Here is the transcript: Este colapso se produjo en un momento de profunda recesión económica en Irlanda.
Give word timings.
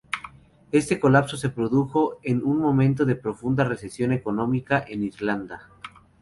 Este 0.71 0.99
colapso 0.99 1.37
se 1.37 1.49
produjo 1.51 2.17
en 2.23 2.43
un 2.43 2.57
momento 2.57 3.05
de 3.05 3.15
profunda 3.15 3.65
recesión 3.65 4.11
económica 4.11 4.83
en 4.87 5.03
Irlanda. 5.03 5.69